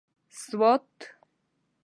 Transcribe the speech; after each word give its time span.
سوات 0.41 0.93